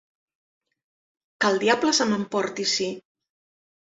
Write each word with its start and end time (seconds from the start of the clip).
Que 1.45 1.51
el 1.53 1.59
diable 1.63 1.91
se 1.97 2.07
m'emporti 2.13 2.65
si... 2.73 2.89